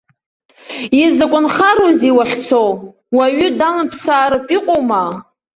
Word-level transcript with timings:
Изакә 1.03 1.37
нхароузеи 1.45 2.15
уахьцо, 2.17 2.61
уаҩы 3.17 3.47
далымԥсаартә 3.59 4.51
иҟоума? 4.57 5.03